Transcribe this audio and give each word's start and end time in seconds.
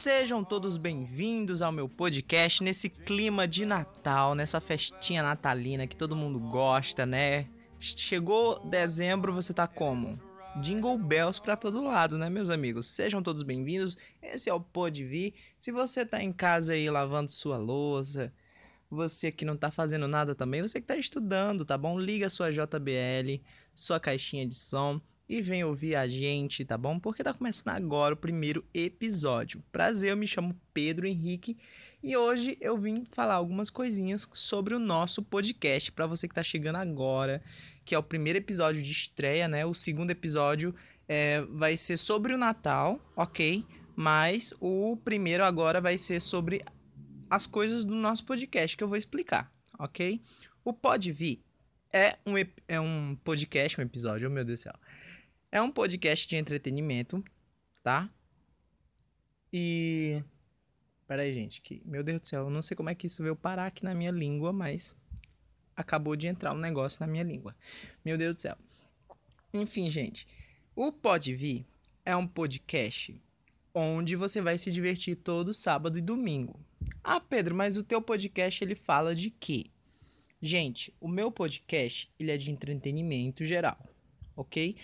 Sejam 0.00 0.42
todos 0.42 0.78
bem-vindos 0.78 1.60
ao 1.60 1.70
meu 1.70 1.86
podcast 1.86 2.64
nesse 2.64 2.88
clima 2.88 3.46
de 3.46 3.66
Natal, 3.66 4.34
nessa 4.34 4.58
festinha 4.58 5.22
natalina 5.22 5.86
que 5.86 5.94
todo 5.94 6.16
mundo 6.16 6.40
gosta, 6.40 7.04
né? 7.04 7.46
Chegou 7.78 8.58
dezembro, 8.66 9.30
você 9.30 9.52
tá 9.52 9.66
como? 9.68 10.18
Jingle 10.62 10.96
Bells 10.96 11.38
para 11.38 11.54
todo 11.54 11.84
lado, 11.84 12.16
né, 12.16 12.30
meus 12.30 12.48
amigos? 12.48 12.86
Sejam 12.86 13.22
todos 13.22 13.42
bem-vindos. 13.42 13.98
Esse 14.22 14.48
é 14.48 14.54
o 14.54 14.58
Pode 14.58 15.04
Vir. 15.04 15.34
Se 15.58 15.70
você 15.70 16.06
tá 16.06 16.22
em 16.22 16.32
casa 16.32 16.72
aí 16.72 16.88
lavando 16.88 17.30
sua 17.30 17.58
louça, 17.58 18.32
você 18.90 19.30
que 19.30 19.44
não 19.44 19.54
tá 19.54 19.70
fazendo 19.70 20.08
nada 20.08 20.34
também, 20.34 20.62
você 20.62 20.80
que 20.80 20.86
tá 20.86 20.96
estudando, 20.96 21.62
tá 21.62 21.76
bom? 21.76 22.00
Liga 22.00 22.30
sua 22.30 22.50
JBL, 22.50 23.44
sua 23.74 24.00
caixinha 24.00 24.46
de 24.46 24.54
som 24.54 24.98
e 25.30 25.40
vem 25.40 25.62
ouvir 25.62 25.94
a 25.94 26.08
gente, 26.08 26.64
tá 26.64 26.76
bom? 26.76 26.98
Porque 26.98 27.22
tá 27.22 27.32
começando 27.32 27.68
agora 27.68 28.14
o 28.14 28.16
primeiro 28.16 28.64
episódio. 28.74 29.62
Prazer, 29.70 30.10
eu 30.10 30.16
me 30.16 30.26
chamo 30.26 30.60
Pedro 30.74 31.06
Henrique 31.06 31.56
e 32.02 32.16
hoje 32.16 32.58
eu 32.60 32.76
vim 32.76 33.04
falar 33.08 33.34
algumas 33.34 33.70
coisinhas 33.70 34.28
sobre 34.32 34.74
o 34.74 34.80
nosso 34.80 35.22
podcast 35.22 35.92
para 35.92 36.04
você 36.04 36.26
que 36.26 36.34
tá 36.34 36.42
chegando 36.42 36.76
agora, 36.76 37.40
que 37.84 37.94
é 37.94 37.98
o 37.98 38.02
primeiro 38.02 38.40
episódio 38.40 38.82
de 38.82 38.90
estreia, 38.90 39.46
né? 39.46 39.64
O 39.64 39.72
segundo 39.72 40.10
episódio 40.10 40.74
é, 41.06 41.42
vai 41.42 41.76
ser 41.76 41.96
sobre 41.96 42.34
o 42.34 42.38
Natal, 42.38 43.00
ok? 43.14 43.64
Mas 43.94 44.52
o 44.58 44.96
primeiro 45.04 45.44
agora 45.44 45.80
vai 45.80 45.96
ser 45.96 46.18
sobre 46.18 46.60
as 47.30 47.46
coisas 47.46 47.84
do 47.84 47.94
nosso 47.94 48.24
podcast 48.24 48.76
que 48.76 48.82
eu 48.82 48.88
vou 48.88 48.96
explicar, 48.96 49.48
ok? 49.78 50.20
O 50.64 50.72
Pode 50.72 51.12
Vir 51.12 51.40
é 51.92 52.18
um, 52.26 52.34
é 52.66 52.80
um 52.80 53.16
podcast, 53.22 53.80
um 53.80 53.84
episódio, 53.84 54.28
oh 54.28 54.32
meu 54.32 54.44
Deus 54.44 54.58
do 54.58 54.62
céu 54.64 54.74
é 55.52 55.60
um 55.60 55.70
podcast 55.70 56.28
de 56.28 56.36
entretenimento, 56.36 57.22
tá? 57.82 58.08
E. 59.52 60.22
Pera 61.06 61.22
aí, 61.22 61.34
gente, 61.34 61.60
que. 61.60 61.82
Meu 61.84 62.02
Deus 62.02 62.20
do 62.20 62.26
céu, 62.26 62.44
eu 62.44 62.50
não 62.50 62.62
sei 62.62 62.76
como 62.76 62.90
é 62.90 62.94
que 62.94 63.06
isso 63.06 63.22
veio 63.22 63.34
parar 63.34 63.66
aqui 63.66 63.84
na 63.84 63.94
minha 63.94 64.10
língua, 64.10 64.52
mas. 64.52 64.94
Acabou 65.76 66.14
de 66.14 66.26
entrar 66.26 66.52
um 66.52 66.58
negócio 66.58 66.98
na 67.00 67.06
minha 67.06 67.24
língua. 67.24 67.56
Meu 68.04 68.18
Deus 68.18 68.36
do 68.36 68.40
céu. 68.40 68.56
Enfim, 69.52 69.88
gente. 69.88 70.26
O 70.76 70.92
Pode 70.92 71.34
Vir 71.34 71.66
é 72.04 72.14
um 72.14 72.26
podcast 72.26 73.20
onde 73.74 74.14
você 74.14 74.40
vai 74.40 74.58
se 74.58 74.70
divertir 74.70 75.16
todo 75.16 75.54
sábado 75.54 75.98
e 75.98 76.02
domingo. 76.02 76.60
Ah, 77.02 77.20
Pedro, 77.20 77.54
mas 77.54 77.76
o 77.76 77.82
teu 77.82 78.02
podcast 78.02 78.62
ele 78.62 78.74
fala 78.74 79.14
de 79.14 79.30
quê? 79.30 79.66
Gente, 80.40 80.94
o 81.00 81.08
meu 81.08 81.30
podcast 81.30 82.10
ele 82.18 82.30
é 82.30 82.36
de 82.36 82.50
entretenimento 82.50 83.44
geral, 83.44 83.78
ok? 84.36 84.76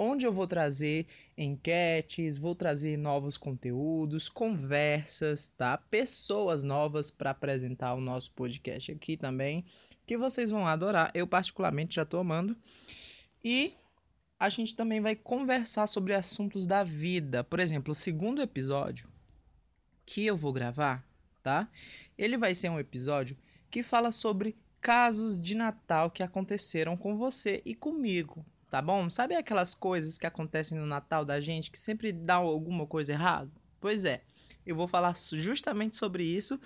Onde 0.00 0.24
eu 0.24 0.32
vou 0.32 0.46
trazer 0.46 1.08
enquetes, 1.36 2.38
vou 2.38 2.54
trazer 2.54 2.96
novos 2.96 3.36
conteúdos, 3.36 4.28
conversas, 4.28 5.48
tá? 5.48 5.76
Pessoas 5.76 6.62
novas 6.62 7.10
para 7.10 7.30
apresentar 7.30 7.94
o 7.94 8.00
nosso 8.00 8.30
podcast 8.30 8.92
aqui 8.92 9.16
também, 9.16 9.64
que 10.06 10.16
vocês 10.16 10.52
vão 10.52 10.68
adorar. 10.68 11.10
Eu 11.14 11.26
particularmente 11.26 11.96
já 11.96 12.04
tô 12.04 12.18
amando. 12.18 12.56
E 13.42 13.74
a 14.38 14.48
gente 14.48 14.76
também 14.76 15.00
vai 15.00 15.16
conversar 15.16 15.88
sobre 15.88 16.14
assuntos 16.14 16.64
da 16.64 16.84
vida. 16.84 17.42
Por 17.42 17.58
exemplo, 17.58 17.90
o 17.90 17.96
segundo 17.96 18.40
episódio 18.40 19.08
que 20.06 20.24
eu 20.24 20.36
vou 20.36 20.52
gravar, 20.52 21.04
tá? 21.42 21.68
Ele 22.16 22.38
vai 22.38 22.54
ser 22.54 22.68
um 22.68 22.78
episódio 22.78 23.36
que 23.68 23.82
fala 23.82 24.12
sobre 24.12 24.56
casos 24.80 25.42
de 25.42 25.56
Natal 25.56 26.08
que 26.08 26.22
aconteceram 26.22 26.96
com 26.96 27.16
você 27.16 27.60
e 27.64 27.74
comigo, 27.74 28.46
tá 28.68 28.82
bom? 28.82 29.08
Sabe 29.08 29.34
aquelas 29.34 29.74
coisas 29.74 30.18
que 30.18 30.26
acontecem 30.26 30.78
no 30.78 30.86
Natal 30.86 31.24
da 31.24 31.40
gente 31.40 31.70
que 31.70 31.78
sempre 31.78 32.12
dá 32.12 32.34
alguma 32.34 32.86
coisa 32.86 33.12
errada? 33.12 33.50
Pois 33.80 34.04
é, 34.04 34.22
eu 34.66 34.76
vou 34.76 34.86
falar 34.86 35.14
justamente 35.32 35.96
sobre 35.96 36.24
isso 36.24 36.60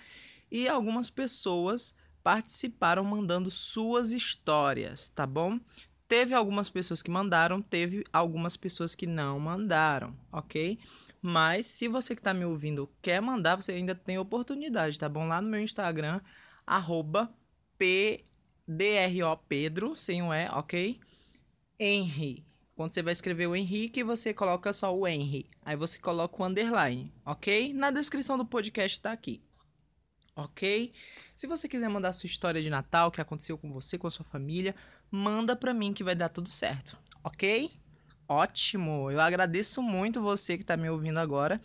e 0.50 0.68
algumas 0.68 1.08
pessoas 1.10 1.94
participaram 2.22 3.04
mandando 3.04 3.50
suas 3.50 4.12
histórias, 4.12 5.08
tá 5.08 5.26
bom? 5.26 5.58
Teve 6.06 6.34
algumas 6.34 6.68
pessoas 6.68 7.02
que 7.02 7.10
mandaram, 7.10 7.62
teve 7.62 8.04
algumas 8.12 8.56
pessoas 8.56 8.94
que 8.94 9.06
não 9.06 9.40
mandaram, 9.40 10.14
ok? 10.30 10.78
Mas 11.20 11.66
se 11.66 11.88
você 11.88 12.14
que 12.14 12.20
está 12.20 12.34
me 12.34 12.44
ouvindo 12.44 12.90
quer 13.00 13.22
mandar, 13.22 13.56
você 13.56 13.72
ainda 13.72 13.94
tem 13.94 14.18
oportunidade, 14.18 14.98
tá 14.98 15.08
bom? 15.08 15.26
Lá 15.26 15.40
no 15.40 15.48
meu 15.48 15.60
Instagram, 15.60 16.20
arroba 16.66 17.32
PDRO 17.78 19.36
Pedro, 19.48 19.96
sem 19.96 20.22
o 20.22 20.34
E, 20.34 20.48
ok? 20.50 21.00
Henry. 21.82 22.46
Quando 22.76 22.94
você 22.94 23.02
vai 23.02 23.12
escrever 23.12 23.48
o 23.48 23.56
Henrique, 23.56 24.04
você 24.04 24.32
coloca 24.32 24.72
só 24.72 24.96
o 24.96 25.06
Henry. 25.06 25.48
Aí 25.64 25.74
você 25.74 25.98
coloca 25.98 26.40
o 26.40 26.46
underline, 26.46 27.12
ok? 27.26 27.74
Na 27.74 27.90
descrição 27.90 28.38
do 28.38 28.46
podcast 28.46 29.00
tá 29.00 29.10
aqui. 29.10 29.42
Ok? 30.36 30.92
Se 31.34 31.46
você 31.46 31.68
quiser 31.68 31.88
mandar 31.88 32.12
sua 32.12 32.28
história 32.28 32.62
de 32.62 32.70
Natal, 32.70 33.10
que 33.10 33.20
aconteceu 33.20 33.58
com 33.58 33.70
você, 33.70 33.98
com 33.98 34.06
a 34.06 34.10
sua 34.10 34.24
família, 34.24 34.74
manda 35.10 35.56
pra 35.56 35.74
mim 35.74 35.92
que 35.92 36.04
vai 36.04 36.14
dar 36.14 36.28
tudo 36.28 36.48
certo, 36.48 36.96
ok? 37.22 37.70
Ótimo! 38.28 39.10
Eu 39.10 39.20
agradeço 39.20 39.82
muito 39.82 40.22
você 40.22 40.56
que 40.56 40.64
tá 40.64 40.76
me 40.76 40.88
ouvindo 40.88 41.18
agora. 41.18 41.60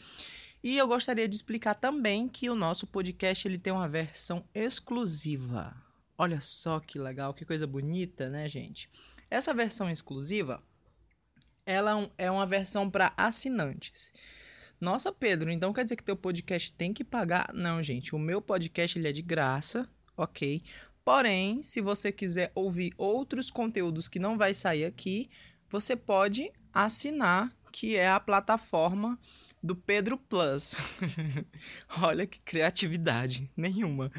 E 0.63 0.77
eu 0.77 0.87
gostaria 0.87 1.29
de 1.29 1.35
explicar 1.35 1.75
também 1.75 2.27
que 2.27 2.49
o 2.49 2.55
nosso 2.55 2.87
podcast 2.87 3.47
ele 3.47 3.59
tem 3.59 3.71
uma 3.71 3.87
versão 3.87 4.43
exclusiva. 4.53 5.86
Olha 6.17 6.41
só 6.41 6.79
que 6.79 6.97
legal, 6.97 7.33
que 7.33 7.45
coisa 7.45 7.67
bonita, 7.67 8.29
né, 8.29 8.49
gente? 8.49 8.89
Essa 9.29 9.53
versão 9.53 9.89
exclusiva, 9.89 10.61
ela 11.65 12.01
é, 12.17 12.25
é 12.25 12.31
uma 12.31 12.45
versão 12.45 12.89
para 12.89 13.13
assinantes. 13.15 14.11
Nossa, 14.79 15.11
Pedro, 15.11 15.51
então 15.51 15.73
quer 15.73 15.83
dizer 15.83 15.95
que 15.95 16.03
teu 16.03 16.15
podcast 16.15 16.71
tem 16.73 16.93
que 16.93 17.03
pagar? 17.03 17.51
Não, 17.53 17.81
gente, 17.83 18.15
o 18.15 18.19
meu 18.19 18.41
podcast 18.41 18.97
ele 18.97 19.07
é 19.07 19.11
de 19.11 19.21
graça, 19.21 19.87
ok? 20.15 20.63
Porém, 21.03 21.61
se 21.61 21.81
você 21.81 22.11
quiser 22.11 22.51
ouvir 22.53 22.93
outros 22.97 23.49
conteúdos 23.49 24.07
que 24.07 24.19
não 24.19 24.37
vai 24.37 24.53
sair 24.53 24.85
aqui, 24.85 25.29
você 25.69 25.95
pode 25.95 26.51
assinar, 26.73 27.51
que 27.71 27.95
é 27.95 28.09
a 28.09 28.19
plataforma 28.19 29.19
do 29.67 29.75
Pedro 29.75 30.17
Plus. 30.17 30.95
Olha 32.01 32.25
que 32.25 32.39
criatividade, 32.39 33.51
nenhuma 33.55 34.09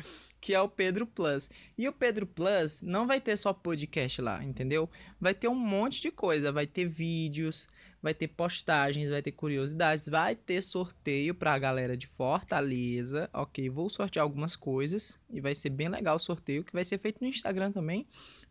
que 0.41 0.55
é 0.55 0.61
o 0.61 0.69
Pedro 0.69 1.07
Plus. 1.07 1.51
E 1.77 1.89
o 1.89 1.93
Pedro 1.93 2.27
Plus 2.27 2.81
não 2.83 3.07
vai 3.07 3.21
ter 3.21 3.37
só 3.37 3.53
podcast 3.53 4.21
lá, 4.23 4.43
entendeu? 4.45 4.89
Vai 5.21 5.35
ter 5.35 5.49
um 5.49 5.55
monte 5.55 6.01
de 6.01 6.11
coisa, 6.11 6.53
vai 6.53 6.67
ter 6.67 6.87
vídeos, 6.87 7.67
vai 8.01 8.15
ter 8.15 8.29
postagens, 8.29 9.11
vai 9.11 9.21
ter 9.21 9.33
curiosidades, 9.33 10.09
vai 10.09 10.37
ter 10.37 10.63
sorteio 10.63 11.35
para 11.35 11.55
a 11.55 11.59
galera 11.59 11.97
de 11.97 12.07
Fortaleza. 12.07 13.29
OK, 13.33 13.69
vou 13.69 13.89
sortear 13.89 14.23
algumas 14.23 14.55
coisas 14.55 15.19
e 15.29 15.41
vai 15.41 15.55
ser 15.55 15.71
bem 15.71 15.89
legal 15.89 16.17
o 16.17 16.21
sorteio 16.21 16.65
que 16.65 16.73
vai 16.73 16.85
ser 16.85 16.99
feito 16.99 17.21
no 17.21 17.29
Instagram 17.29 17.73
também. 17.73 18.07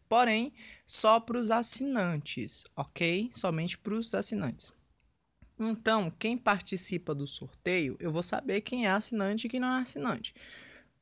Porém, 0.10 0.54
só 0.86 1.20
para 1.20 1.38
os 1.38 1.52
assinantes, 1.52 2.64
OK? 2.76 3.30
Somente 3.34 3.78
para 3.78 3.94
os 3.94 4.14
assinantes. 4.14 4.74
Então, 5.60 6.12
quem 6.12 6.38
participa 6.38 7.16
do 7.16 7.26
sorteio, 7.26 7.98
eu 8.00 8.12
vou 8.12 8.22
saber 8.22 8.62
quem 8.62 8.86
é 8.86 8.92
assinante 8.92 9.48
e 9.48 9.50
quem 9.50 9.60
não 9.60 9.78
é 9.78 9.82
assinante. 9.82 10.34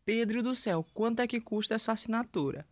Pedro 0.06 0.42
do 0.42 0.56
céu, 0.56 0.86
quanto 0.94 1.22
é 1.22 1.28
que 1.28 1.42
custa 1.42 1.76
essa 1.76 1.92
assinatura? 1.92 2.66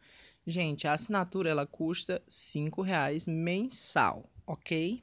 Gente, 0.46 0.88
a 0.88 0.94
assinatura 0.94 1.50
ela 1.50 1.66
custa 1.66 2.22
cinco 2.28 2.82
reais 2.82 3.28
mensal, 3.28 4.30
ok? 4.46 5.02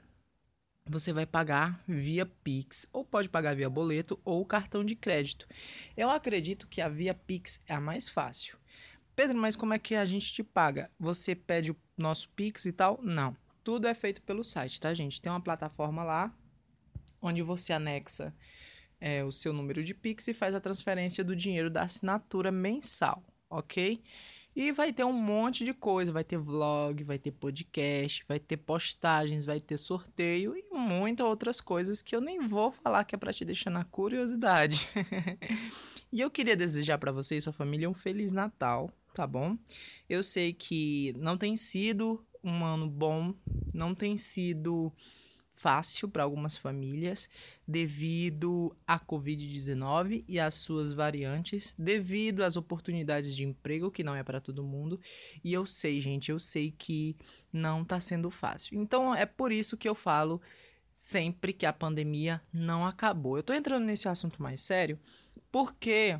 Você 0.86 1.12
vai 1.12 1.26
pagar 1.26 1.82
via 1.86 2.24
Pix, 2.24 2.86
ou 2.92 3.04
pode 3.04 3.28
pagar 3.28 3.54
via 3.54 3.68
boleto 3.68 4.18
ou 4.24 4.44
cartão 4.44 4.82
de 4.82 4.94
crédito. 4.94 5.46
Eu 5.96 6.08
acredito 6.08 6.66
que 6.66 6.80
a 6.80 6.88
via 6.88 7.14
Pix 7.14 7.60
é 7.66 7.74
a 7.74 7.80
mais 7.80 8.08
fácil. 8.08 8.58
Pedro, 9.14 9.36
mas 9.36 9.54
como 9.54 9.74
é 9.74 9.78
que 9.78 9.94
a 9.94 10.04
gente 10.04 10.32
te 10.32 10.42
paga? 10.42 10.90
Você 10.98 11.34
pede 11.34 11.72
o 11.72 11.76
nosso 11.96 12.28
Pix 12.30 12.64
e 12.64 12.72
tal? 12.72 12.98
Não. 13.02 13.36
Tudo 13.62 13.86
é 13.86 13.92
feito 13.92 14.22
pelo 14.22 14.42
site, 14.42 14.80
tá, 14.80 14.94
gente? 14.94 15.20
Tem 15.20 15.30
uma 15.30 15.40
plataforma 15.40 16.02
lá 16.02 16.34
onde 17.20 17.42
você 17.42 17.72
anexa 17.72 18.34
é, 19.00 19.24
o 19.24 19.32
seu 19.32 19.52
número 19.52 19.82
de 19.82 19.94
Pix 19.94 20.28
e 20.28 20.34
faz 20.34 20.54
a 20.54 20.60
transferência 20.60 21.24
do 21.24 21.34
dinheiro 21.34 21.70
da 21.70 21.82
assinatura 21.82 22.52
mensal, 22.52 23.24
ok? 23.48 24.02
E 24.54 24.72
vai 24.72 24.92
ter 24.92 25.04
um 25.04 25.12
monte 25.12 25.64
de 25.64 25.72
coisa, 25.72 26.12
vai 26.12 26.24
ter 26.24 26.36
vlog, 26.36 27.02
vai 27.04 27.18
ter 27.18 27.30
podcast, 27.30 28.24
vai 28.28 28.38
ter 28.38 28.56
postagens, 28.56 29.46
vai 29.46 29.60
ter 29.60 29.78
sorteio 29.78 30.56
e 30.56 30.64
muitas 30.72 31.24
outras 31.24 31.60
coisas 31.60 32.02
que 32.02 32.14
eu 32.14 32.20
nem 32.20 32.40
vou 32.40 32.70
falar 32.70 33.04
que 33.04 33.14
é 33.14 33.18
para 33.18 33.32
te 33.32 33.44
deixar 33.44 33.70
na 33.70 33.84
curiosidade. 33.84 34.88
e 36.12 36.20
eu 36.20 36.30
queria 36.30 36.56
desejar 36.56 36.98
para 36.98 37.12
você 37.12 37.36
e 37.36 37.40
sua 37.40 37.52
família 37.52 37.88
um 37.88 37.94
feliz 37.94 38.32
Natal, 38.32 38.90
tá 39.14 39.24
bom? 39.24 39.56
Eu 40.08 40.22
sei 40.22 40.52
que 40.52 41.14
não 41.16 41.38
tem 41.38 41.54
sido 41.54 42.22
um 42.42 42.64
ano 42.64 42.90
bom, 42.90 43.32
não 43.72 43.94
tem 43.94 44.16
sido 44.16 44.92
fácil 45.60 46.08
para 46.08 46.22
algumas 46.22 46.56
famílias 46.56 47.28
devido 47.68 48.74
à 48.86 48.98
Covid-19 48.98 50.24
e 50.26 50.40
às 50.40 50.54
suas 50.54 50.94
variantes, 50.94 51.74
devido 51.78 52.42
às 52.42 52.56
oportunidades 52.56 53.36
de 53.36 53.44
emprego 53.44 53.90
que 53.90 54.02
não 54.02 54.16
é 54.16 54.22
para 54.22 54.40
todo 54.40 54.64
mundo. 54.64 54.98
E 55.44 55.52
eu 55.52 55.66
sei, 55.66 56.00
gente, 56.00 56.30
eu 56.30 56.40
sei 56.40 56.70
que 56.70 57.14
não 57.52 57.82
está 57.82 58.00
sendo 58.00 58.30
fácil. 58.30 58.80
Então 58.80 59.14
é 59.14 59.26
por 59.26 59.52
isso 59.52 59.76
que 59.76 59.88
eu 59.88 59.94
falo 59.94 60.40
sempre 60.94 61.52
que 61.52 61.66
a 61.66 61.72
pandemia 61.72 62.40
não 62.50 62.86
acabou. 62.86 63.36
Eu 63.36 63.42
tô 63.42 63.52
entrando 63.52 63.84
nesse 63.84 64.08
assunto 64.08 64.42
mais 64.42 64.60
sério 64.60 64.98
porque 65.52 66.18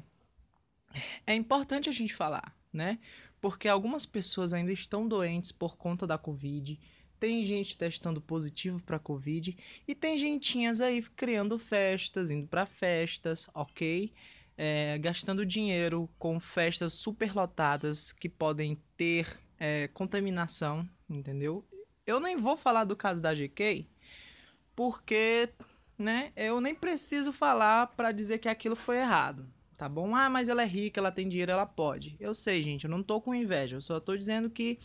é 1.27 1.35
importante 1.35 1.89
a 1.89 1.93
gente 1.93 2.15
falar, 2.15 2.55
né? 2.71 2.99
Porque 3.41 3.69
algumas 3.69 4.05
pessoas 4.05 4.53
ainda 4.53 4.71
estão 4.71 5.09
doentes 5.09 5.51
por 5.51 5.79
conta 5.79 6.07
da 6.07 6.19
Covid. 6.19 6.79
Tem 7.21 7.43
gente 7.43 7.77
testando 7.77 8.19
positivo 8.19 8.83
para 8.83 8.99
Covid 8.99 9.55
e 9.87 9.95
tem 9.95 10.17
gentinhas 10.17 10.81
aí 10.81 11.03
criando 11.03 11.59
festas, 11.59 12.31
indo 12.31 12.49
para 12.49 12.65
festas, 12.65 13.47
ok? 13.55 14.11
É, 14.57 14.97
gastando 14.97 15.45
dinheiro 15.45 16.09
com 16.19 16.41
festas 16.41 16.95
superlotadas 16.95 18.11
que 18.11 18.27
podem 18.27 18.81
ter 18.97 19.27
é, 19.59 19.89
contaminação, 19.89 20.89
entendeu? 21.11 21.63
Eu 22.07 22.19
nem 22.21 22.39
vou 22.39 22.57
falar 22.57 22.85
do 22.85 22.97
caso 22.97 23.21
da 23.21 23.35
GK, 23.35 23.87
porque, 24.75 25.51
né, 25.99 26.33
eu 26.35 26.59
nem 26.59 26.75
preciso 26.75 27.35
falar 27.35 27.89
para 27.89 28.13
dizer 28.13 28.39
que 28.39 28.49
aquilo 28.49 28.75
foi 28.75 28.97
errado, 28.97 29.47
tá 29.77 29.91
bom? 29.91 30.17
Ah, 30.17 30.31
mas 30.31 30.49
ela 30.49 30.63
é 30.63 30.67
rica, 30.67 31.01
ela 31.01 31.13
tem 31.13 31.29
dinheiro, 31.29 31.53
ela 31.53 31.67
pode. 31.67 32.17
Eu 32.19 32.33
sei, 32.33 32.63
gente, 32.63 32.85
eu 32.85 32.91
não 32.91 33.03
tô 33.03 33.21
com 33.21 33.35
inveja, 33.35 33.77
eu 33.77 33.81
só 33.83 34.01
tô 34.01 34.17
dizendo 34.17 34.49
que 34.49 34.79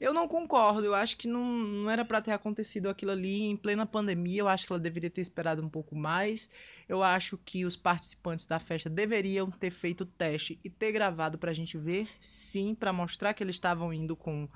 eu 0.00 0.14
não 0.14 0.28
concordo, 0.28 0.84
eu 0.84 0.94
acho 0.94 1.16
que 1.16 1.26
não, 1.26 1.44
não 1.44 1.90
era 1.90 2.04
para 2.04 2.22
ter 2.22 2.32
acontecido 2.32 2.88
aquilo 2.88 3.10
ali 3.10 3.42
em 3.42 3.56
plena 3.56 3.84
pandemia, 3.84 4.40
eu 4.40 4.48
acho 4.48 4.66
que 4.66 4.72
ela 4.72 4.80
deveria 4.80 5.10
ter 5.10 5.20
esperado 5.20 5.62
um 5.62 5.68
pouco 5.68 5.96
mais. 5.96 6.48
Eu 6.88 7.02
acho 7.02 7.36
que 7.38 7.64
os 7.64 7.76
participantes 7.76 8.46
da 8.46 8.58
festa 8.58 8.88
deveriam 8.88 9.50
ter 9.50 9.70
feito 9.70 10.02
o 10.02 10.06
teste 10.06 10.58
e 10.62 10.70
ter 10.70 10.92
gravado 10.92 11.36
pra 11.36 11.52
gente 11.52 11.76
ver, 11.76 12.08
sim, 12.20 12.74
para 12.74 12.92
mostrar 12.92 13.34
que 13.34 13.42
eles 13.42 13.56
estavam 13.56 13.92
indo 13.92 14.14
com, 14.14 14.48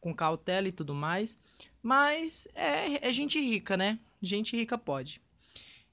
com 0.00 0.14
cautela 0.14 0.68
e 0.68 0.72
tudo 0.72 0.94
mais. 0.94 1.38
Mas 1.82 2.48
é, 2.54 3.08
é 3.08 3.12
gente 3.12 3.40
rica, 3.40 3.76
né? 3.76 3.98
Gente 4.20 4.56
rica 4.56 4.76
pode. 4.76 5.22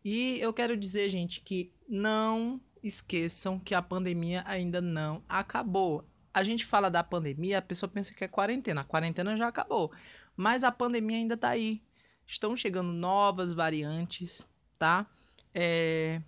E 0.03 0.39
eu 0.39 0.53
quero 0.53 0.75
dizer, 0.75 1.09
gente, 1.09 1.41
que 1.41 1.71
não 1.87 2.59
esqueçam 2.83 3.59
que 3.59 3.73
a 3.73 3.81
pandemia 3.81 4.43
ainda 4.45 4.79
não 4.79 5.23
acabou. 5.27 6.05
A 6.35 6.43
gente 6.43 6.65
fala 6.65 6.91
da 6.91 7.01
pandemia, 7.01 7.59
a 7.59 7.61
pessoa 7.61 7.89
pensa 7.89 8.13
que 8.13 8.21
é 8.21 8.27
quarentena. 8.27 8.81
A 8.81 8.83
quarentena 8.83 9.37
já 9.37 9.47
acabou. 9.47 9.89
Mas 10.35 10.65
a 10.65 10.71
pandemia 10.71 11.15
ainda 11.15 11.37
tá 11.37 11.47
aí. 11.47 11.81
Estão 12.27 12.53
chegando 12.53 12.91
novas 12.91 13.53
variantes, 13.53 14.49
tá? 14.77 15.07
É, 15.53 16.21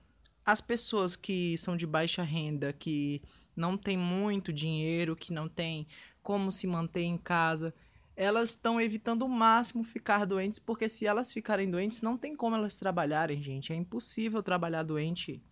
as 0.45 0.61
pessoas 0.61 1.17
que 1.17 1.57
são 1.57 1.75
de 1.75 1.85
baixa 1.85 2.23
renda, 2.23 2.71
que 2.71 3.21
não 3.53 3.77
tem 3.77 3.97
muito 3.97 4.53
dinheiro, 4.53 5.13
que 5.13 5.33
não 5.33 5.49
tem 5.49 5.85
como 6.23 6.53
se 6.53 6.67
manter 6.67 7.03
em 7.03 7.17
casa, 7.17 7.73
elas 8.15 8.51
estão 8.51 8.79
evitando 8.79 9.23
o 9.23 9.29
máximo 9.29 9.83
ficar 9.83 10.23
doentes, 10.23 10.57
porque 10.57 10.87
se 10.87 11.05
elas 11.05 11.33
ficarem 11.33 11.69
doentes, 11.69 12.01
não 12.01 12.17
tem 12.17 12.33
como 12.33 12.55
elas 12.55 12.77
trabalharem, 12.77 13.43
gente. 13.43 13.73
É 13.73 13.75
impossível 13.75 14.41
trabalhar 14.41 14.83
doente 14.83 15.43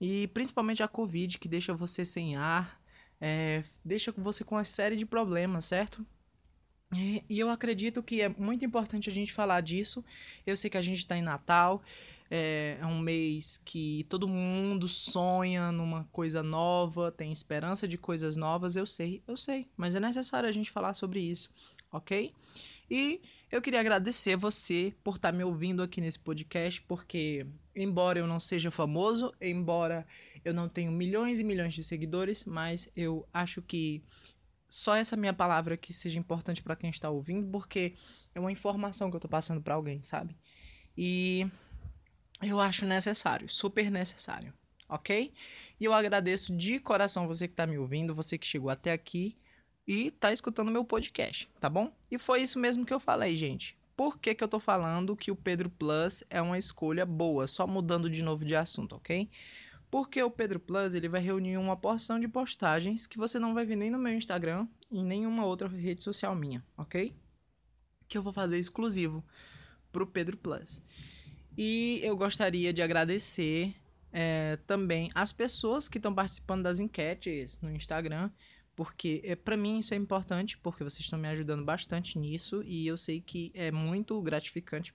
e 0.00 0.28
principalmente 0.28 0.82
a 0.82 0.88
Covid, 0.88 1.36
que 1.38 1.46
deixa 1.46 1.74
você 1.74 2.06
sem 2.06 2.36
ar, 2.36 2.81
é, 3.24 3.62
deixa 3.84 4.12
você 4.16 4.42
com 4.42 4.56
uma 4.56 4.64
série 4.64 4.96
de 4.96 5.06
problemas, 5.06 5.66
certo? 5.66 6.04
E, 6.92 7.22
e 7.30 7.38
eu 7.38 7.48
acredito 7.48 8.02
que 8.02 8.20
é 8.20 8.28
muito 8.28 8.64
importante 8.64 9.08
a 9.08 9.12
gente 9.12 9.32
falar 9.32 9.60
disso. 9.60 10.04
Eu 10.44 10.56
sei 10.56 10.68
que 10.68 10.76
a 10.76 10.80
gente 10.80 10.98
está 10.98 11.16
em 11.16 11.22
Natal, 11.22 11.80
é, 12.28 12.78
é 12.80 12.84
um 12.84 12.98
mês 12.98 13.62
que 13.64 14.04
todo 14.08 14.26
mundo 14.26 14.88
sonha 14.88 15.70
numa 15.70 16.02
coisa 16.10 16.42
nova, 16.42 17.12
tem 17.12 17.30
esperança 17.30 17.86
de 17.86 17.96
coisas 17.96 18.36
novas, 18.36 18.74
eu 18.74 18.84
sei, 18.84 19.22
eu 19.28 19.36
sei, 19.36 19.68
mas 19.76 19.94
é 19.94 20.00
necessário 20.00 20.48
a 20.48 20.52
gente 20.52 20.72
falar 20.72 20.92
sobre 20.92 21.20
isso, 21.20 21.48
ok? 21.92 22.34
E 22.90 23.22
eu 23.52 23.62
queria 23.62 23.78
agradecer 23.78 24.34
você 24.34 24.92
por 25.04 25.14
estar 25.14 25.30
tá 25.30 25.38
me 25.38 25.44
ouvindo 25.44 25.80
aqui 25.80 26.00
nesse 26.00 26.18
podcast, 26.18 26.82
porque 26.82 27.46
embora 27.74 28.18
eu 28.18 28.26
não 28.26 28.40
seja 28.40 28.70
famoso, 28.70 29.32
embora 29.40 30.06
eu 30.44 30.52
não 30.52 30.68
tenha 30.68 30.90
milhões 30.90 31.40
e 31.40 31.44
milhões 31.44 31.74
de 31.74 31.82
seguidores, 31.82 32.44
mas 32.44 32.90
eu 32.96 33.26
acho 33.32 33.62
que 33.62 34.02
só 34.68 34.96
essa 34.96 35.16
minha 35.16 35.32
palavra 35.32 35.74
aqui 35.74 35.92
seja 35.92 36.18
importante 36.18 36.62
para 36.62 36.76
quem 36.76 36.88
está 36.88 37.10
ouvindo, 37.10 37.50
porque 37.50 37.94
é 38.34 38.40
uma 38.40 38.50
informação 38.50 39.10
que 39.10 39.16
eu 39.16 39.18
estou 39.18 39.30
passando 39.30 39.60
para 39.60 39.74
alguém, 39.74 40.00
sabe? 40.00 40.36
E 40.96 41.46
eu 42.42 42.58
acho 42.58 42.86
necessário, 42.86 43.48
super 43.48 43.90
necessário, 43.90 44.52
ok? 44.88 45.32
E 45.78 45.84
eu 45.84 45.92
agradeço 45.92 46.56
de 46.56 46.78
coração 46.78 47.26
você 47.26 47.46
que 47.46 47.52
está 47.52 47.66
me 47.66 47.76
ouvindo, 47.78 48.14
você 48.14 48.38
que 48.38 48.46
chegou 48.46 48.70
até 48.70 48.92
aqui 48.92 49.36
e 49.86 50.10
tá 50.10 50.32
escutando 50.32 50.70
meu 50.70 50.84
podcast, 50.84 51.48
tá 51.60 51.68
bom? 51.68 51.92
E 52.10 52.18
foi 52.18 52.42
isso 52.42 52.58
mesmo 52.58 52.86
que 52.86 52.94
eu 52.94 53.00
falei, 53.00 53.36
gente. 53.36 53.76
Por 54.02 54.18
que, 54.18 54.34
que 54.34 54.42
eu 54.42 54.48
tô 54.48 54.58
falando 54.58 55.14
que 55.14 55.30
o 55.30 55.36
Pedro 55.36 55.70
Plus 55.70 56.24
é 56.28 56.42
uma 56.42 56.58
escolha 56.58 57.06
boa? 57.06 57.46
Só 57.46 57.68
mudando 57.68 58.10
de 58.10 58.20
novo 58.20 58.44
de 58.44 58.56
assunto, 58.56 58.96
ok? 58.96 59.30
Porque 59.88 60.20
o 60.20 60.28
Pedro 60.28 60.58
Plus 60.58 60.96
ele 60.96 61.08
vai 61.08 61.20
reunir 61.20 61.56
uma 61.56 61.76
porção 61.76 62.18
de 62.18 62.26
postagens 62.26 63.06
que 63.06 63.16
você 63.16 63.38
não 63.38 63.54
vai 63.54 63.64
ver 63.64 63.76
nem 63.76 63.92
no 63.92 64.00
meu 64.00 64.12
Instagram 64.12 64.66
e 64.90 64.98
em 64.98 65.04
nenhuma 65.04 65.46
outra 65.46 65.68
rede 65.68 66.02
social 66.02 66.34
minha, 66.34 66.66
ok? 66.76 67.14
Que 68.08 68.18
eu 68.18 68.22
vou 68.22 68.32
fazer 68.32 68.58
exclusivo 68.58 69.24
pro 69.92 70.04
Pedro 70.04 70.36
Plus. 70.36 70.82
E 71.56 72.00
eu 72.02 72.16
gostaria 72.16 72.72
de 72.72 72.82
agradecer 72.82 73.72
é, 74.12 74.58
também 74.66 75.12
as 75.14 75.30
pessoas 75.30 75.88
que 75.88 75.98
estão 75.98 76.12
participando 76.12 76.64
das 76.64 76.80
enquetes 76.80 77.60
no 77.60 77.70
Instagram 77.70 78.32
porque 78.74 79.20
é, 79.24 79.36
para 79.36 79.56
mim 79.56 79.78
isso 79.78 79.94
é 79.94 79.96
importante, 79.96 80.58
porque 80.58 80.82
vocês 80.82 81.00
estão 81.00 81.18
me 81.18 81.28
ajudando 81.28 81.64
bastante 81.64 82.18
nisso 82.18 82.62
e 82.64 82.86
eu 82.86 82.96
sei 82.96 83.20
que 83.20 83.50
é 83.54 83.70
muito 83.70 84.20
gratificante. 84.22 84.94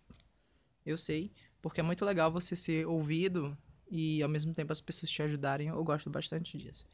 Eu 0.85 0.97
sei, 0.97 1.31
porque 1.61 1.79
é 1.79 1.83
muito 1.83 2.05
legal 2.05 2.31
você 2.31 2.55
ser 2.55 2.87
ouvido 2.87 3.57
e 3.89 4.21
ao 4.21 4.29
mesmo 4.29 4.53
tempo 4.53 4.71
as 4.71 4.81
pessoas 4.81 5.11
te 5.11 5.21
ajudarem. 5.21 5.67
Eu 5.67 5.83
gosto 5.83 6.09
bastante 6.09 6.57
disso. 6.57 6.85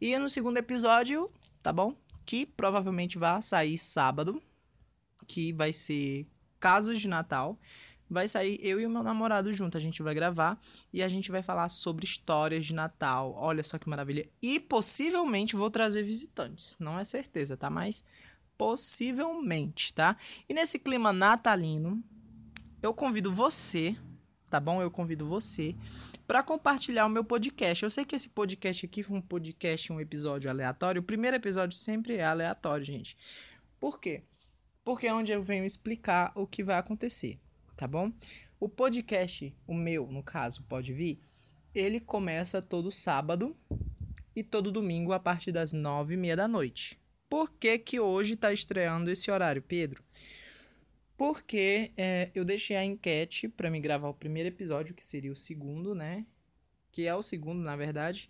E 0.00 0.16
no 0.18 0.28
segundo 0.28 0.58
episódio, 0.58 1.30
tá 1.62 1.72
bom? 1.72 1.96
Que 2.24 2.44
provavelmente 2.44 3.18
vai 3.18 3.40
sair 3.40 3.78
sábado, 3.78 4.42
que 5.26 5.52
vai 5.52 5.72
ser 5.72 6.26
Casos 6.60 7.00
de 7.00 7.08
Natal 7.08 7.58
vai 8.08 8.26
sair 8.26 8.58
eu 8.62 8.80
e 8.80 8.86
o 8.86 8.90
meu 8.90 9.02
namorado 9.02 9.52
junto. 9.52 9.76
A 9.76 9.80
gente 9.80 10.02
vai 10.02 10.14
gravar 10.14 10.60
e 10.92 11.02
a 11.02 11.08
gente 11.08 11.30
vai 11.30 11.42
falar 11.42 11.68
sobre 11.68 12.04
histórias 12.04 12.66
de 12.66 12.74
Natal. 12.74 13.34
Olha 13.36 13.62
só 13.62 13.78
que 13.78 13.88
maravilha. 13.88 14.28
E 14.40 14.58
possivelmente 14.58 15.56
vou 15.56 15.70
trazer 15.70 16.02
visitantes. 16.02 16.76
Não 16.78 16.98
é 16.98 17.04
certeza, 17.04 17.56
tá? 17.56 17.68
Mas 17.68 18.04
possivelmente, 18.56 19.92
tá? 19.92 20.16
E 20.48 20.54
nesse 20.54 20.78
clima 20.78 21.12
natalino, 21.12 22.02
eu 22.82 22.92
convido 22.92 23.32
você, 23.32 23.96
tá 24.50 24.58
bom? 24.58 24.82
Eu 24.82 24.90
convido 24.90 25.26
você 25.26 25.76
para 26.26 26.42
compartilhar 26.42 27.06
o 27.06 27.10
meu 27.10 27.24
podcast. 27.24 27.84
Eu 27.84 27.90
sei 27.90 28.04
que 28.04 28.16
esse 28.16 28.30
podcast 28.30 28.84
aqui 28.84 29.02
foi 29.02 29.16
um 29.16 29.22
podcast, 29.22 29.92
um 29.92 30.00
episódio 30.00 30.50
aleatório. 30.50 31.00
O 31.00 31.04
primeiro 31.04 31.36
episódio 31.36 31.76
sempre 31.76 32.16
é 32.16 32.24
aleatório, 32.24 32.84
gente. 32.84 33.16
Por 33.78 34.00
quê? 34.00 34.24
Porque 34.84 35.06
é 35.06 35.14
onde 35.14 35.30
eu 35.30 35.42
venho 35.42 35.64
explicar 35.64 36.32
o 36.34 36.46
que 36.46 36.64
vai 36.64 36.78
acontecer 36.78 37.38
tá 37.78 37.86
bom? 37.86 38.12
O 38.58 38.68
podcast, 38.68 39.54
o 39.64 39.72
meu, 39.72 40.08
no 40.08 40.20
caso, 40.20 40.64
pode 40.64 40.92
vir, 40.92 41.20
ele 41.72 42.00
começa 42.00 42.60
todo 42.60 42.90
sábado 42.90 43.56
e 44.34 44.42
todo 44.42 44.72
domingo 44.72 45.12
a 45.12 45.20
partir 45.20 45.52
das 45.52 45.72
nove 45.72 46.14
e 46.14 46.16
meia 46.16 46.34
da 46.34 46.48
noite. 46.48 46.98
Por 47.30 47.52
que, 47.52 47.78
que 47.78 48.00
hoje 48.00 48.34
está 48.34 48.52
estreando 48.52 49.12
esse 49.12 49.30
horário, 49.30 49.62
Pedro? 49.62 50.02
Porque 51.16 51.92
é, 51.96 52.32
eu 52.34 52.44
deixei 52.44 52.74
a 52.74 52.84
enquete 52.84 53.48
para 53.48 53.70
me 53.70 53.78
gravar 53.78 54.08
o 54.08 54.14
primeiro 54.14 54.48
episódio, 54.48 54.92
que 54.92 55.02
seria 55.02 55.30
o 55.30 55.36
segundo, 55.36 55.94
né? 55.94 56.26
Que 56.90 57.06
é 57.06 57.14
o 57.14 57.22
segundo, 57.22 57.62
na 57.62 57.76
verdade. 57.76 58.28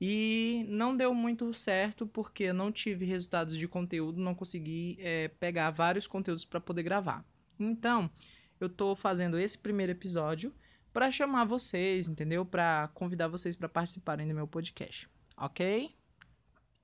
E 0.00 0.66
não 0.68 0.96
deu 0.96 1.14
muito 1.14 1.52
certo 1.54 2.08
porque 2.08 2.44
eu 2.44 2.54
não 2.54 2.72
tive 2.72 3.04
resultados 3.04 3.56
de 3.56 3.68
conteúdo, 3.68 4.20
não 4.20 4.34
consegui 4.34 4.96
é, 4.98 5.28
pegar 5.28 5.70
vários 5.70 6.08
conteúdos 6.08 6.44
para 6.44 6.60
poder 6.60 6.82
gravar. 6.82 7.24
Então, 7.58 8.10
eu 8.60 8.68
tô 8.68 8.94
fazendo 8.94 9.38
esse 9.38 9.56
primeiro 9.56 9.92
episódio 9.92 10.54
para 10.92 11.10
chamar 11.10 11.44
vocês, 11.44 12.08
entendeu? 12.08 12.44
Para 12.44 12.88
convidar 12.88 13.28
vocês 13.28 13.56
para 13.56 13.68
participarem 13.68 14.28
do 14.28 14.34
meu 14.34 14.46
podcast, 14.46 15.08
ok? 15.36 15.94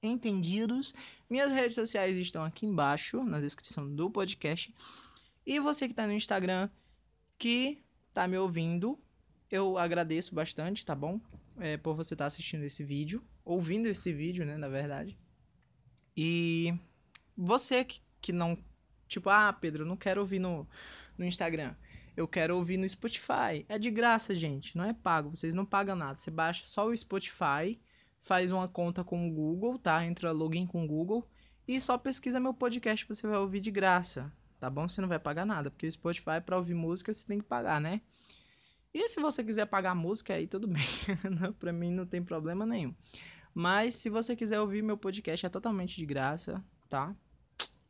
Entendidos? 0.03 0.95
Minhas 1.29 1.53
redes 1.53 1.75
sociais 1.75 2.17
estão 2.17 2.45
aqui 2.45 2.65
embaixo 2.65 3.23
na 3.25 3.41
descrição 3.41 3.93
do 3.95 4.11
podcast. 4.11 4.75
E 5.45 5.59
você 5.61 5.87
que 5.87 5.93
está 5.93 6.07
no 6.07 6.13
Instagram, 6.13 6.71
que 7.39 7.83
tá 8.13 8.27
me 8.27 8.39
ouvindo, 8.39 8.99
eu 9.51 9.77
agradeço 9.77 10.35
bastante, 10.35 10.85
tá 10.85 10.95
bom? 10.95 11.21
É, 11.59 11.77
por 11.77 11.95
você 11.95 12.15
estar 12.15 12.25
tá 12.25 12.29
assistindo 12.29 12.63
esse 12.65 12.83
vídeo, 12.83 13.23
ouvindo 13.45 13.87
esse 13.87 14.13
vídeo, 14.13 14.45
né, 14.47 14.57
na 14.57 14.69
verdade. 14.69 15.19
E 16.17 16.75
você 17.37 17.85
que, 17.85 18.01
que 18.21 18.33
não 18.33 18.57
Tipo, 19.09 19.31
ah, 19.31 19.53
Pedro, 19.53 19.83
eu 19.83 19.87
não 19.87 19.97
quero 19.97 20.21
ouvir 20.21 20.39
no, 20.39 20.69
no 21.17 21.25
Instagram. 21.25 21.75
Eu 22.17 22.27
quero 22.27 22.57
ouvir 22.57 22.77
no 22.77 22.89
Spotify. 22.89 23.65
É 23.69 23.79
de 23.79 23.91
graça, 23.91 24.35
gente. 24.35 24.77
Não 24.77 24.85
é 24.85 24.93
pago. 24.93 25.31
Vocês 25.35 25.55
não 25.55 25.65
pagam 25.67 25.95
nada. 25.95 26.17
Você 26.17 26.31
baixa 26.31 26.65
só 26.65 26.87
o 26.87 26.97
Spotify, 26.97 27.79
faz 28.21 28.51
uma 28.51 28.67
conta 28.67 29.05
com 29.05 29.29
o 29.29 29.31
Google, 29.31 29.79
tá? 29.79 30.05
Entra 30.05 30.33
login 30.33 30.67
com 30.67 30.85
o 30.85 30.87
Google 30.87 31.29
e 31.69 31.81
só 31.81 31.99
pesquisa 31.99 32.41
meu 32.41 32.55
podcast. 32.55 33.07
Você 33.07 33.27
vai 33.27 33.39
ouvir 33.39 33.61
de 33.61 33.71
graça. 33.71 34.33
tá 34.59 34.71
bom? 34.71 34.89
Você 34.89 35.01
não 35.01 35.09
vai 35.09 35.19
pagar 35.19 35.45
nada, 35.45 35.71
porque 35.71 35.87
o 35.87 35.91
Spotify 35.91 36.41
para 36.45 36.57
ouvir 36.57 36.75
música 36.75 37.13
você 37.13 37.27
tem 37.27 37.39
que 37.39 37.45
pagar, 37.45 37.81
né? 37.81 38.01
E 38.95 39.09
se 39.09 39.21
você 39.21 39.45
quiser 39.45 39.67
pagar 39.67 39.95
música 39.95 40.33
aí 40.33 40.47
tudo 40.47 40.67
bem, 40.67 40.83
para 41.59 41.73
mim 41.73 41.91
não 41.91 42.07
tem 42.07 42.23
problema 42.23 42.65
nenhum. 42.65 42.95
Mas 43.53 43.95
se 43.95 44.09
você 44.09 44.35
quiser 44.35 44.61
ouvir 44.61 44.83
meu 44.83 44.97
podcast 44.97 45.45
é 45.45 45.49
totalmente 45.49 45.97
de 45.97 46.07
graça, 46.07 46.65
tá? 46.89 47.15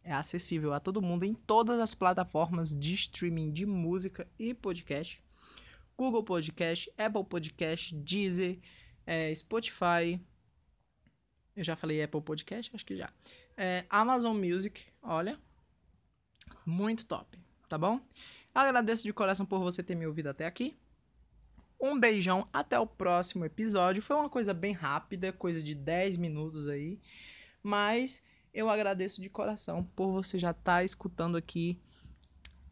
É 0.07 0.13
acessível 0.13 0.73
a 0.73 0.79
todo 0.79 1.03
mundo 1.03 1.25
em 1.25 1.35
todas 1.35 1.81
as 1.81 1.93
plataformas 1.93 2.73
de 2.73 2.95
streaming 2.95 3.51
de 3.51 3.67
música 3.67 4.25
e 4.39 4.55
podcast. 4.55 5.21
Google 5.99 6.23
Podcast, 6.23 6.89
Apple 6.97 7.25
Podcast, 7.25 7.93
Deezer, 7.93 8.61
é, 9.05 9.35
Spotify. 9.35 10.25
Eu 11.57 11.65
já 11.65 11.75
falei 11.75 12.01
Apple 12.01 12.21
Podcast, 12.21 12.71
acho 12.73 12.87
que 12.87 12.95
já. 12.95 13.11
É, 13.57 13.85
Amazon 13.91 14.39
Music, 14.39 14.85
olha. 15.03 15.41
Muito 16.65 17.05
top, 17.05 17.37
tá 17.69 17.77
bom? 17.77 18.01
Agradeço 18.55 19.03
de 19.03 19.13
coração 19.13 19.45
por 19.45 19.59
você 19.59 19.83
ter 19.83 19.97
me 19.97 20.07
ouvido 20.07 20.29
até 20.29 20.47
aqui. 20.47 20.79
Um 21.81 21.99
beijão, 21.99 22.47
até 22.53 22.79
o 22.79 22.87
próximo 22.87 23.45
episódio. 23.45 24.01
Foi 24.01 24.15
uma 24.15 24.31
coisa 24.31 24.55
bem 24.55 24.73
rápida, 24.73 25.33
coisa 25.33 25.61
de 25.61 25.75
10 25.75 26.17
minutos 26.17 26.69
aí. 26.69 27.01
Mas 27.61 28.23
eu 28.57 28.71
agradeço 28.71 29.21
de 29.21 29.29
coração 29.29 29.85
por 29.95 30.11
você 30.11 30.39
já 30.39 30.51
estar 30.51 30.79
tá 30.79 30.85
escutando 30.85 31.37
aqui 31.37 31.79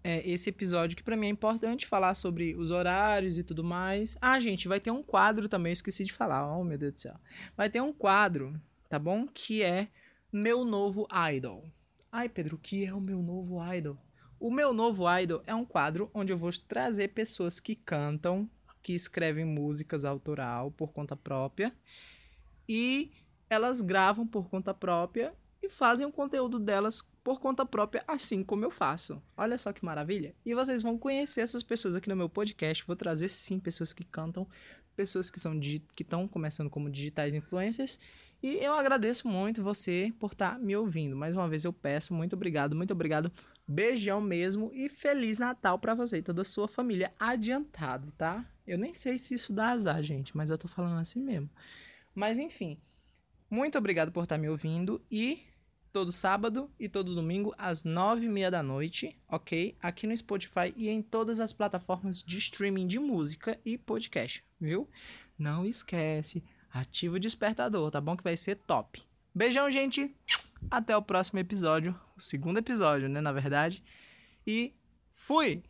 é, 0.03 0.27
esse 0.29 0.49
episódio, 0.49 0.97
que 0.97 1.03
para 1.03 1.17
mim 1.17 1.27
é 1.27 1.31
importante 1.31 1.87
falar 1.87 2.15
sobre 2.15 2.57
os 2.57 2.71
horários 2.71 3.39
e 3.39 3.45
tudo 3.45 3.63
mais. 3.63 4.17
Ah, 4.21 4.41
gente, 4.41 4.67
vai 4.67 4.81
ter 4.81 4.91
um 4.91 5.03
quadro 5.03 5.47
também, 5.47 5.71
eu 5.71 5.75
esqueci 5.75 6.03
de 6.03 6.13
falar. 6.13 6.57
Oh, 6.57 6.65
meu 6.65 6.79
Deus 6.79 6.95
do 6.95 6.99
céu. 7.01 7.15
Vai 7.55 7.69
ter 7.69 7.83
um 7.83 7.93
quadro, 7.93 8.59
tá 8.89 8.99
bom? 8.99 9.27
Que 9.27 9.63
é 9.63 9.89
Meu 10.33 10.65
Novo 10.65 11.07
Idol. 11.35 11.63
Ai, 12.11 12.31
Pedro, 12.31 12.57
o 12.57 12.59
que 12.59 12.87
é 12.87 12.95
o 12.95 13.01
meu 13.01 13.21
novo 13.21 13.59
idol? 13.75 13.99
O 14.41 14.51
meu 14.51 14.73
novo 14.73 15.05
idol 15.19 15.43
é 15.47 15.55
um 15.55 15.65
quadro 15.65 16.11
onde 16.15 16.33
eu 16.33 16.37
vou 16.37 16.51
trazer 16.67 17.09
pessoas 17.09 17.61
que 17.61 17.75
cantam 17.75 18.49
que 18.81 18.95
escrevem 18.95 19.45
músicas 19.45 20.05
autoral 20.05 20.71
por 20.71 20.93
conta 20.93 21.17
própria 21.17 21.75
e 22.69 23.11
elas 23.51 23.81
gravam 23.81 24.27
por 24.27 24.49
conta 24.49 24.73
própria 24.73 25.35
e 25.65 25.71
fazem 25.71 26.07
o 26.07 26.13
conteúdo 26.13 26.59
delas 26.59 27.03
por 27.23 27.41
conta 27.41 27.65
própria, 27.65 28.03
assim 28.07 28.45
como 28.45 28.65
eu 28.65 28.71
faço. 28.71 29.23
Olha 29.37 29.57
só 29.57 29.73
que 29.73 29.85
maravilha! 29.85 30.35
E 30.45 30.55
vocês 30.55 30.83
vão 30.83 30.99
conhecer 30.99 31.41
essas 31.41 31.63
pessoas 31.63 31.97
aqui 31.97 32.09
no 32.09 32.17
meu 32.17 32.29
podcast. 32.29 32.85
Vou 32.87 32.95
trazer 32.95 33.29
sim 33.29 33.59
pessoas 33.59 33.93
que 33.93 34.05
cantam, 34.05 34.47
pessoas 34.95 35.31
que 35.31 35.41
são 35.41 35.59
que 35.59 36.03
estão 36.03 36.29
começando 36.29 36.69
como 36.69 36.91
digitais 36.91 37.35
influencers. 37.35 37.99
E 38.43 38.57
eu 38.57 38.75
agradeço 38.75 39.27
muito 39.27 39.63
você 39.63 40.13
por 40.19 40.33
estar 40.33 40.53
tá 40.53 40.59
me 40.59 40.77
ouvindo. 40.77 41.17
Mais 41.17 41.35
uma 41.35 41.49
vez 41.49 41.65
eu 41.65 41.73
peço 41.73 42.13
muito 42.13 42.35
obrigado, 42.35 42.77
muito 42.77 42.93
obrigado. 42.93 43.33
Beijão 43.67 44.21
mesmo 44.21 44.71
e 44.75 44.91
feliz 44.91 45.39
Natal 45.39 45.79
para 45.79 45.95
você 45.95 46.19
e 46.19 46.23
toda 46.23 46.43
a 46.43 46.45
sua 46.45 46.69
família 46.69 47.11
adiantado, 47.19 48.13
tá? 48.13 48.45
Eu 48.67 48.77
nem 48.77 48.93
sei 48.93 49.17
se 49.17 49.35
isso 49.35 49.53
dá 49.53 49.71
azar, 49.71 50.03
gente, 50.03 50.37
mas 50.37 50.51
eu 50.51 50.59
tô 50.59 50.69
falando 50.69 50.99
assim 50.99 51.21
mesmo. 51.21 51.49
Mas 52.15 52.39
enfim, 52.39 52.79
muito 53.51 53.79
obrigado 53.79 54.13
por 54.13 54.25
estar 54.25 54.37
me 54.37 54.49
ouvindo 54.49 55.03
e 55.11 55.43
todo 55.95 56.11
sábado 56.11 56.69
e 56.77 56.89
todo 56.89 57.15
domingo 57.15 57.55
às 57.57 57.85
nove 57.85 58.27
e 58.27 58.29
meia 58.29 58.51
da 58.51 58.65
noite, 58.65 59.17
ok? 59.29 59.77
Aqui 59.81 60.09
no 60.09 60.17
Spotify 60.17 60.75
e 60.77 60.89
em 60.89 61.01
todas 61.01 61.39
as 61.39 61.53
plataformas 61.53 62.21
de 62.21 62.37
streaming 62.37 62.89
de 62.89 62.99
música 62.99 63.57
e 63.65 63.79
podcast, 63.79 64.45
viu? 64.61 64.91
Não 65.39 65.65
esquece, 65.65 66.43
ativa 66.69 67.15
o 67.15 67.21
despertador, 67.21 67.93
tá 67.93 68.01
bom? 68.01 68.17
Que 68.17 68.25
vai 68.25 68.37
ser 68.37 68.57
top. 68.57 69.05
Beijão, 69.33 69.71
gente! 69.71 70.13
Até 70.69 70.97
o 70.97 71.03
próximo 71.03 71.39
episódio, 71.39 71.95
o 72.17 72.21
segundo 72.21 72.59
episódio, 72.59 73.09
né? 73.09 73.21
Na 73.21 73.31
verdade. 73.31 73.81
E 74.45 74.75
fui! 75.13 75.63